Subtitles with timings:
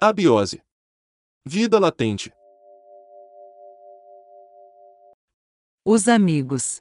[0.00, 0.62] Abiose.
[1.44, 2.32] Vida latente.
[5.84, 6.80] Os amigos.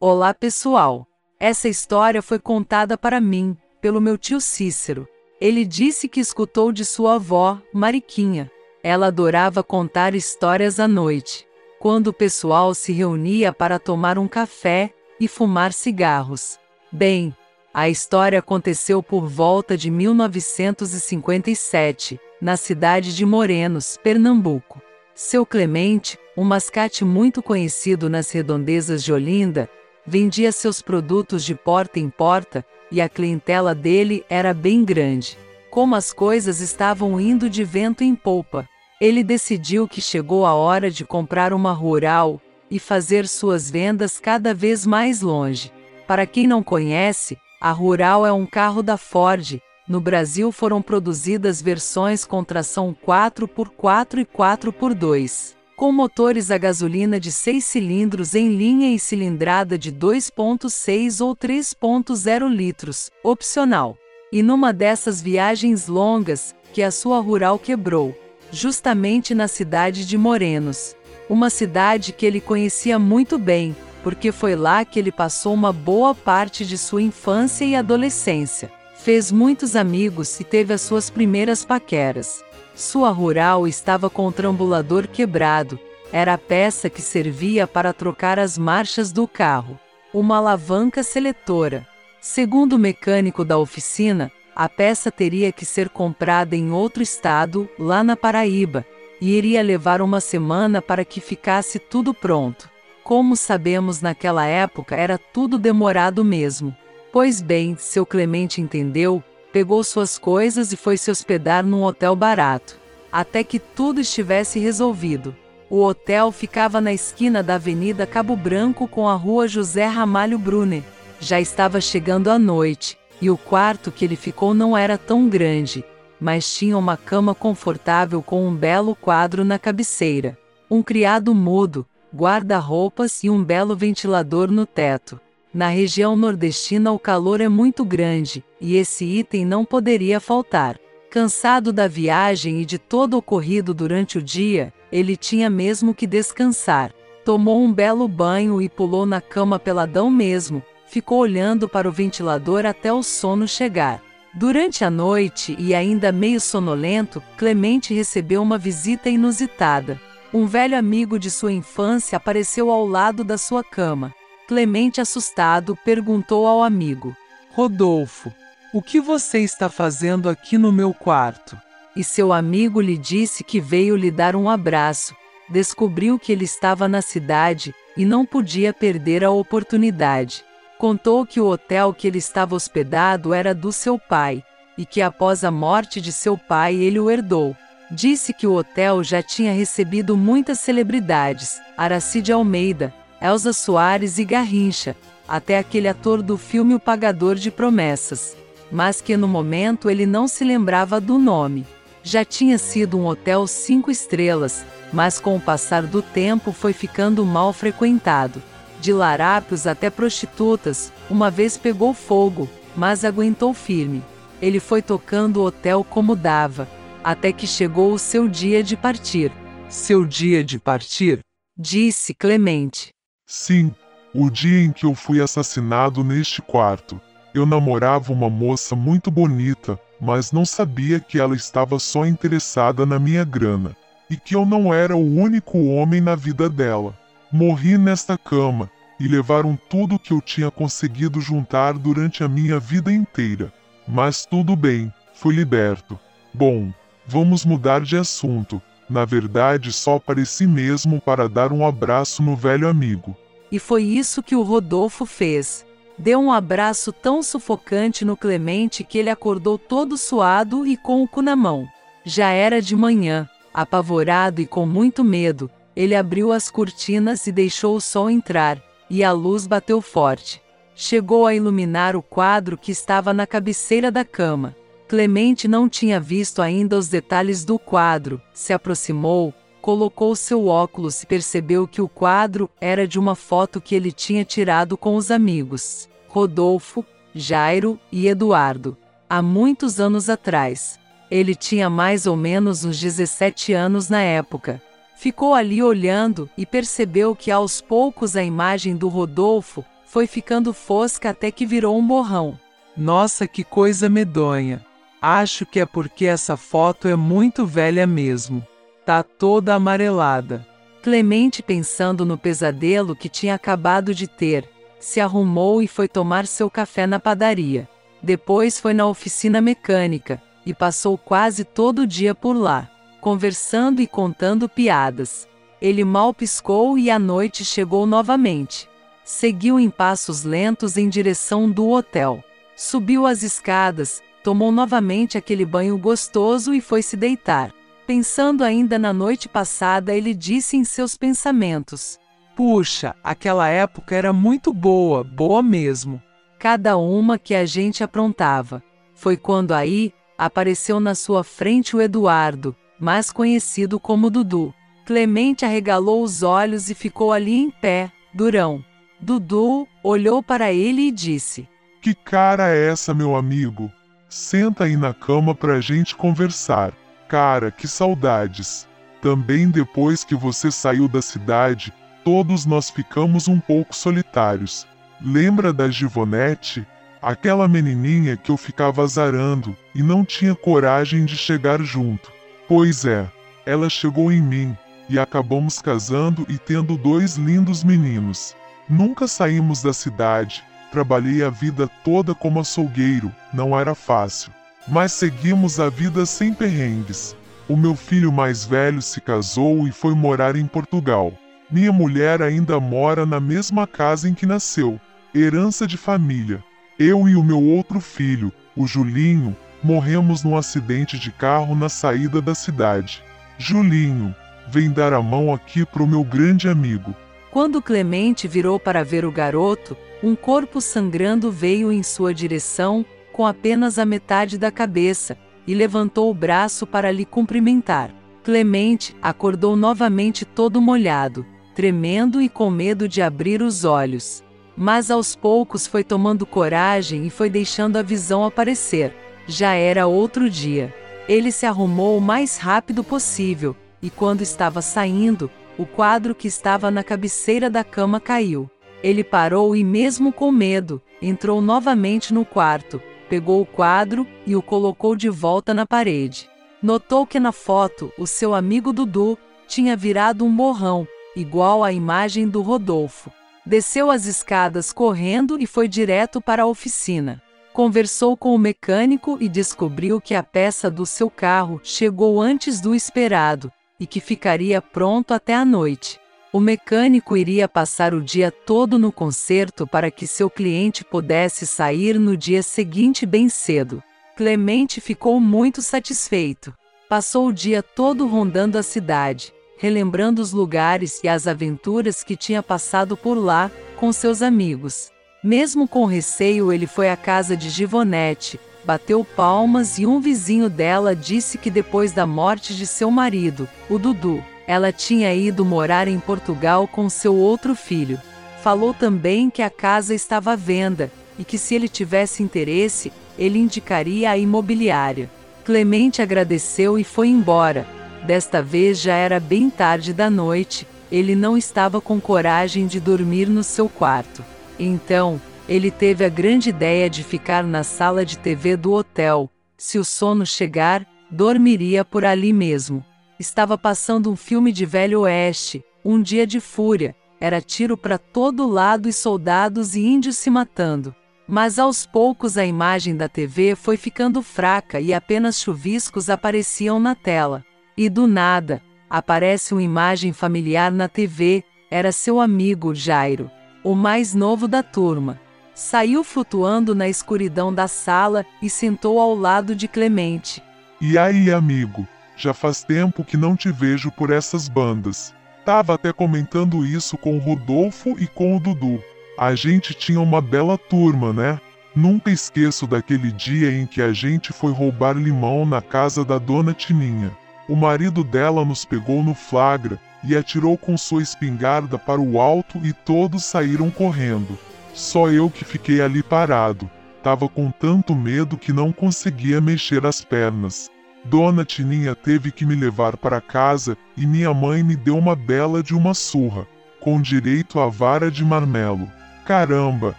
[0.00, 1.06] Olá, pessoal.
[1.38, 5.06] Essa história foi contada para mim, pelo meu tio Cícero.
[5.38, 8.50] Ele disse que escutou de sua avó, Mariquinha.
[8.82, 11.46] Ela adorava contar histórias à noite,
[11.78, 16.58] quando o pessoal se reunia para tomar um café e fumar cigarros.
[16.90, 17.36] Bem,
[17.74, 24.80] a história aconteceu por volta de 1957, na cidade de Morenos, Pernambuco.
[25.14, 29.68] Seu Clemente, um mascate muito conhecido nas redondezas de Olinda,
[30.06, 35.38] vendia seus produtos de porta em porta e a clientela dele era bem grande.
[35.70, 38.68] Como as coisas estavam indo de vento em polpa,
[39.00, 42.38] ele decidiu que chegou a hora de comprar uma rural
[42.70, 45.72] e fazer suas vendas cada vez mais longe.
[46.06, 49.60] Para quem não conhece, a Rural é um carro da Ford.
[49.86, 57.32] No Brasil foram produzidas versões com tração 4x4 e 4x2 com motores a gasolina de
[57.32, 63.96] 6 cilindros em linha e cilindrada de 2.6 ou 3.0 litros, opcional.
[64.30, 68.14] E numa dessas viagens longas, que a sua rural quebrou,
[68.52, 70.94] justamente na cidade de Morenos,
[71.28, 76.14] uma cidade que ele conhecia muito bem, porque foi lá que ele passou uma boa
[76.14, 78.70] parte de sua infância e adolescência.
[78.96, 82.44] Fez muitos amigos e teve as suas primeiras paqueras.
[82.74, 85.78] Sua rural estava com o trambulador quebrado,
[86.12, 89.78] era a peça que servia para trocar as marchas do carro.
[90.12, 91.86] Uma alavanca seletora.
[92.20, 98.04] Segundo o mecânico da oficina, a peça teria que ser comprada em outro estado, lá
[98.04, 98.84] na Paraíba,
[99.20, 102.71] e iria levar uma semana para que ficasse tudo pronto.
[103.04, 106.74] Como sabemos naquela época era tudo demorado mesmo.
[107.12, 109.22] Pois bem, seu Clemente entendeu
[109.52, 112.80] pegou suas coisas e foi se hospedar num hotel barato.
[113.12, 115.36] Até que tudo estivesse resolvido.
[115.68, 120.82] O hotel ficava na esquina da Avenida Cabo Branco com a rua José Ramalho Brunner.
[121.20, 125.84] Já estava chegando a noite, e o quarto que ele ficou não era tão grande,
[126.18, 130.36] mas tinha uma cama confortável com um belo quadro na cabeceira,
[130.70, 135.20] um criado mudo, guarda-roupas e um belo ventilador no teto.
[135.52, 140.78] Na região nordestina o calor é muito grande, e esse item não poderia faltar.
[141.10, 146.90] Cansado da viagem e de todo ocorrido durante o dia, ele tinha mesmo que descansar.
[147.24, 152.64] Tomou um belo banho e pulou na cama peladão mesmo, ficou olhando para o ventilador
[152.64, 154.02] até o sono chegar.
[154.34, 160.00] Durante a noite, e ainda meio sonolento, Clemente recebeu uma visita inusitada.
[160.34, 164.14] Um velho amigo de sua infância apareceu ao lado da sua cama.
[164.48, 167.14] Clemente, assustado, perguntou ao amigo:
[167.52, 168.32] Rodolfo,
[168.72, 171.60] o que você está fazendo aqui no meu quarto?
[171.94, 175.14] E seu amigo lhe disse que veio lhe dar um abraço.
[175.50, 180.42] Descobriu que ele estava na cidade e não podia perder a oportunidade.
[180.78, 184.42] Contou que o hotel que ele estava hospedado era do seu pai
[184.78, 187.54] e que após a morte de seu pai ele o herdou.
[187.94, 194.96] Disse que o hotel já tinha recebido muitas celebridades, Aracide Almeida, Elza Soares e Garrincha,
[195.28, 198.34] até aquele ator do filme O Pagador de Promessas,
[198.70, 201.66] mas que no momento ele não se lembrava do nome.
[202.02, 207.26] Já tinha sido um hotel cinco estrelas, mas com o passar do tempo foi ficando
[207.26, 208.42] mal frequentado.
[208.80, 214.02] De larápios até prostitutas, uma vez pegou fogo, mas aguentou firme.
[214.40, 216.66] Ele foi tocando o hotel como dava,
[217.02, 219.32] até que chegou o seu dia de partir.
[219.68, 221.20] Seu dia de partir?
[221.56, 222.90] Disse Clemente.
[223.26, 223.74] Sim,
[224.14, 227.00] o dia em que eu fui assassinado neste quarto.
[227.34, 232.98] Eu namorava uma moça muito bonita, mas não sabia que ela estava só interessada na
[232.98, 233.74] minha grana,
[234.10, 236.94] e que eu não era o único homem na vida dela.
[237.32, 238.70] Morri nesta cama,
[239.00, 243.52] e levaram tudo que eu tinha conseguido juntar durante a minha vida inteira.
[243.88, 245.98] Mas tudo bem, fui liberto.
[246.34, 246.70] Bom,
[247.06, 248.60] vamos mudar de assunto.
[248.88, 253.16] Na verdade, só apareci mesmo para dar um abraço no velho amigo.
[253.50, 255.64] E foi isso que o Rodolfo fez.
[255.98, 261.08] Deu um abraço tão sufocante no Clemente que ele acordou todo suado e com o
[261.08, 261.68] cu na mão.
[262.04, 267.76] Já era de manhã, apavorado e com muito medo, ele abriu as cortinas e deixou
[267.76, 268.60] o sol entrar,
[268.90, 270.42] e a luz bateu forte.
[270.74, 274.56] Chegou a iluminar o quadro que estava na cabeceira da cama.
[274.92, 281.06] Clemente não tinha visto ainda os detalhes do quadro, se aproximou, colocou seu óculos e
[281.06, 285.88] percebeu que o quadro era de uma foto que ele tinha tirado com os amigos,
[286.08, 286.84] Rodolfo,
[287.14, 288.76] Jairo e Eduardo,
[289.08, 290.78] há muitos anos atrás.
[291.10, 294.60] Ele tinha mais ou menos uns 17 anos na época.
[294.94, 301.08] Ficou ali olhando e percebeu que aos poucos a imagem do Rodolfo foi ficando fosca
[301.08, 302.38] até que virou um borrão.
[302.76, 304.62] Nossa, que coisa medonha.
[305.04, 308.46] Acho que é porque essa foto é muito velha mesmo.
[308.86, 310.46] Tá toda amarelada.
[310.80, 316.48] Clemente, pensando no pesadelo que tinha acabado de ter, se arrumou e foi tomar seu
[316.48, 317.68] café na padaria.
[318.00, 322.70] Depois foi na oficina mecânica e passou quase todo o dia por lá,
[323.00, 325.26] conversando e contando piadas.
[325.60, 328.68] Ele mal piscou e à noite chegou novamente.
[329.04, 332.22] Seguiu em passos lentos em direção do hotel.
[332.54, 337.52] Subiu as escadas, tomou novamente aquele banho gostoso e foi se deitar.
[337.86, 341.98] Pensando ainda na noite passada, ele disse em seus pensamentos:
[342.36, 346.00] Puxa, aquela época era muito boa, boa mesmo.
[346.38, 348.62] Cada uma que a gente aprontava.
[348.94, 354.54] Foi quando aí apareceu na sua frente o Eduardo, mais conhecido como Dudu.
[354.86, 358.64] Clemente arregalou os olhos e ficou ali em pé, durão.
[359.00, 361.48] Dudu olhou para ele e disse:
[361.80, 363.70] Que cara é essa, meu amigo?
[364.14, 366.74] Senta aí na cama pra gente conversar.
[367.08, 368.68] Cara, que saudades.
[369.00, 371.72] Também depois que você saiu da cidade,
[372.04, 374.66] todos nós ficamos um pouco solitários.
[375.00, 376.66] Lembra da Givonete?
[377.00, 382.12] Aquela menininha que eu ficava azarando e não tinha coragem de chegar junto.
[382.46, 383.10] Pois é,
[383.46, 384.54] ela chegou em mim
[384.90, 388.36] e acabamos casando e tendo dois lindos meninos.
[388.68, 394.32] Nunca saímos da cidade, trabalhei a vida toda como açougueiro, não era fácil.
[394.66, 397.14] Mas seguimos a vida sem perrengues.
[397.46, 401.12] O meu filho mais velho se casou e foi morar em Portugal.
[401.50, 404.80] Minha mulher ainda mora na mesma casa em que nasceu,
[405.14, 406.42] herança de família.
[406.78, 412.22] Eu e o meu outro filho, o Julinho, morremos num acidente de carro na saída
[412.22, 413.04] da cidade.
[413.36, 414.14] Julinho,
[414.48, 416.94] vem dar a mão aqui pro meu grande amigo.
[417.32, 423.26] Quando Clemente virou para ver o garoto, um corpo sangrando veio em sua direção, com
[423.26, 427.90] apenas a metade da cabeça, e levantou o braço para lhe cumprimentar.
[428.22, 431.24] Clemente acordou novamente todo molhado,
[431.54, 434.22] tremendo e com medo de abrir os olhos.
[434.54, 438.94] Mas aos poucos foi tomando coragem e foi deixando a visão aparecer.
[439.26, 440.72] Já era outro dia.
[441.08, 446.70] Ele se arrumou o mais rápido possível, e quando estava saindo, o quadro que estava
[446.70, 448.50] na cabeceira da cama caiu.
[448.82, 454.42] Ele parou e, mesmo com medo, entrou novamente no quarto, pegou o quadro e o
[454.42, 456.28] colocou de volta na parede.
[456.62, 462.28] Notou que na foto o seu amigo Dudu tinha virado um borrão, igual à imagem
[462.28, 463.12] do Rodolfo.
[463.44, 467.20] Desceu as escadas correndo e foi direto para a oficina.
[467.52, 472.74] Conversou com o mecânico e descobriu que a peça do seu carro chegou antes do
[472.74, 473.52] esperado
[473.82, 475.98] e que ficaria pronto até a noite.
[476.32, 481.98] O mecânico iria passar o dia todo no concerto para que seu cliente pudesse sair
[481.98, 483.82] no dia seguinte bem cedo.
[484.16, 486.54] Clemente ficou muito satisfeito.
[486.88, 492.40] Passou o dia todo rondando a cidade, relembrando os lugares e as aventuras que tinha
[492.40, 494.92] passado por lá com seus amigos.
[495.24, 500.94] Mesmo com receio, ele foi à casa de Givonete, bateu palmas e um vizinho dela
[500.94, 505.98] disse que depois da morte de seu marido, o Dudu, ela tinha ido morar em
[505.98, 508.00] Portugal com seu outro filho.
[508.42, 513.38] Falou também que a casa estava à venda e que se ele tivesse interesse, ele
[513.38, 515.10] indicaria a imobiliária.
[515.44, 517.66] Clemente agradeceu e foi embora.
[518.04, 523.28] Desta vez já era bem tarde da noite, ele não estava com coragem de dormir
[523.28, 524.24] no seu quarto.
[524.58, 529.30] Então, ele teve a grande ideia de ficar na sala de TV do hotel.
[529.56, 532.84] Se o sono chegar, dormiria por ali mesmo.
[533.18, 538.48] Estava passando um filme de velho oeste, um dia de fúria, era tiro para todo
[538.48, 540.94] lado e soldados e índios se matando.
[541.28, 546.96] Mas aos poucos a imagem da TV foi ficando fraca e apenas chuviscos apareciam na
[546.96, 547.44] tela.
[547.76, 553.30] E do nada, aparece uma imagem familiar na TV, era seu amigo Jairo,
[553.62, 555.20] o mais novo da turma.
[555.54, 560.42] Saiu flutuando na escuridão da sala e sentou ao lado de Clemente.
[560.80, 561.86] E aí, amigo?
[562.16, 565.14] Já faz tempo que não te vejo por essas bandas.
[565.44, 568.82] Tava até comentando isso com o Rodolfo e com o Dudu.
[569.18, 571.40] A gente tinha uma bela turma, né?
[571.74, 576.54] Nunca esqueço daquele dia em que a gente foi roubar limão na casa da dona
[576.54, 577.10] Tininha.
[577.48, 582.58] O marido dela nos pegou no flagra e atirou com sua espingarda para o alto
[582.62, 584.38] e todos saíram correndo.
[584.74, 586.68] Só eu que fiquei ali parado.
[587.02, 590.70] Tava com tanto medo que não conseguia mexer as pernas.
[591.04, 595.62] Dona Tininha teve que me levar para casa e minha mãe me deu uma bela
[595.62, 596.46] de uma surra,
[596.80, 598.88] com direito à vara de marmelo.
[599.26, 599.96] Caramba,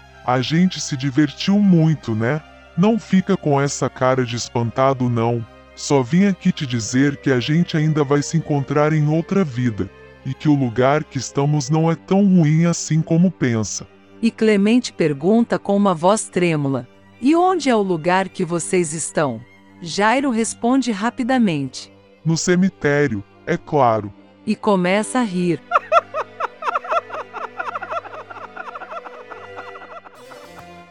[0.26, 2.42] a gente se divertiu muito, né?
[2.78, 5.46] Não fica com essa cara de espantado, não.
[5.76, 9.90] Só vim aqui te dizer que a gente ainda vai se encontrar em outra vida,
[10.26, 13.86] e que o lugar que estamos não é tão ruim assim como pensa.
[14.24, 16.88] E Clemente pergunta com uma voz trêmula:
[17.20, 19.42] E onde é o lugar que vocês estão?
[19.82, 21.92] Jairo responde rapidamente:
[22.24, 24.14] No cemitério, é claro.
[24.46, 25.62] E começa a rir.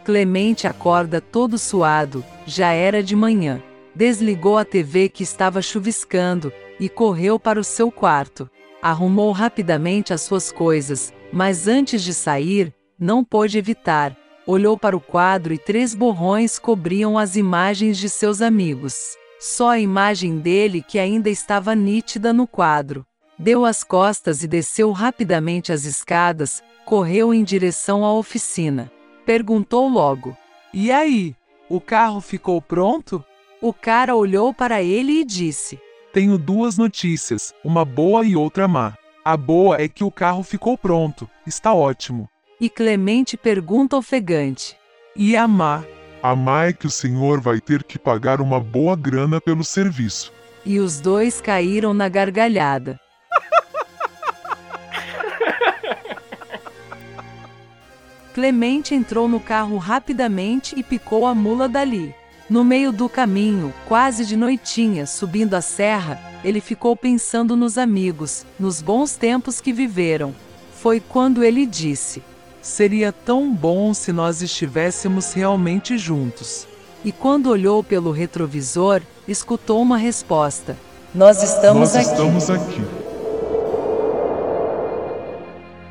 [0.04, 3.62] Clemente acorda todo suado, já era de manhã.
[3.94, 8.50] Desligou a TV que estava chuviscando e correu para o seu quarto.
[8.82, 14.16] Arrumou rapidamente as suas coisas, mas antes de sair, não pôde evitar.
[14.46, 19.16] Olhou para o quadro e três borrões cobriam as imagens de seus amigos.
[19.40, 23.04] Só a imagem dele que ainda estava nítida no quadro.
[23.36, 28.90] Deu as costas e desceu rapidamente as escadas, correu em direção à oficina.
[29.26, 30.36] Perguntou logo:
[30.72, 31.34] E aí?
[31.68, 33.24] O carro ficou pronto?
[33.60, 35.76] O cara olhou para ele e disse:
[36.12, 38.94] Tenho duas notícias, uma boa e outra má.
[39.24, 42.28] A boa é que o carro ficou pronto, está ótimo.
[42.62, 44.76] E Clemente pergunta ofegante:
[45.16, 45.82] E a má?
[46.22, 50.32] A má é que o senhor vai ter que pagar uma boa grana pelo serviço.
[50.64, 53.00] E os dois caíram na gargalhada.
[58.32, 62.14] Clemente entrou no carro rapidamente e picou a mula dali.
[62.48, 68.46] No meio do caminho, quase de noitinha, subindo a serra, ele ficou pensando nos amigos,
[68.56, 70.32] nos bons tempos que viveram.
[70.76, 72.22] Foi quando ele disse:
[72.62, 76.68] Seria tão bom se nós estivéssemos realmente juntos.
[77.04, 80.76] E quando olhou pelo retrovisor, escutou uma resposta:
[81.12, 82.06] Nós estamos Nós aqui.
[82.06, 82.80] estamos aqui.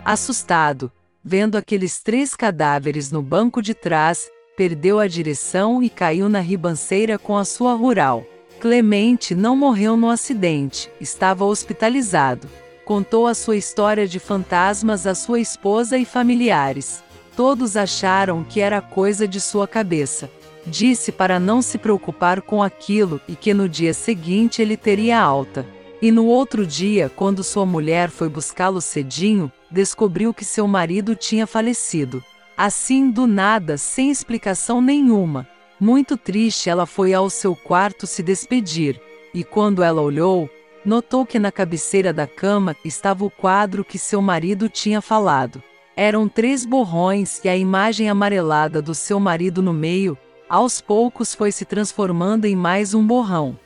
[0.06, 0.90] Assustado,
[1.22, 7.20] vendo aqueles três cadáveres no banco de trás, perdeu a direção e caiu na ribanceira
[7.20, 8.24] com a sua rural.
[8.62, 12.48] Clemente não morreu no acidente, estava hospitalizado.
[12.92, 17.02] Contou a sua história de fantasmas à sua esposa e familiares.
[17.38, 20.30] Todos acharam que era coisa de sua cabeça.
[20.68, 25.66] Disse para não se preocupar com aquilo e que no dia seguinte ele teria alta.
[26.02, 31.48] E no outro dia, quando sua mulher foi buscá-lo cedinho, descobriu que seu marido tinha
[31.48, 32.22] falecido.
[32.58, 35.48] Assim, do nada, sem explicação nenhuma.
[35.80, 39.00] Muito triste, ela foi ao seu quarto se despedir.
[39.34, 40.50] E quando ela olhou,
[40.86, 45.62] notou que na cabeceira da cama estava o quadro que seu marido tinha falado.
[45.96, 50.18] Eram três borrões e a imagem amarelada do seu marido no meio,
[50.50, 53.58] aos poucos foi se transformando em mais um borrão.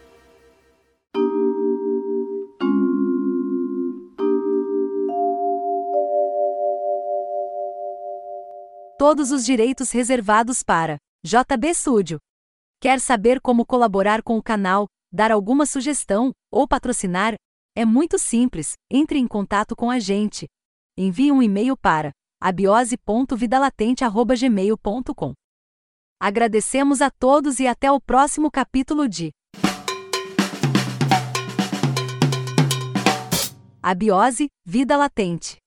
[8.98, 12.20] Todos os direitos reservados para JB Studio.
[12.82, 17.34] Quer saber como colaborar com o canal, dar alguma sugestão ou patrocinar?
[17.76, 18.74] É muito simples.
[18.92, 20.46] Entre em contato com a gente.
[20.98, 25.34] Envie um e-mail para abiose.vidalatente@gmail.com.
[26.22, 29.32] Agradecemos a todos e até o próximo capítulo de
[33.82, 35.58] Abiose, Vida Latente.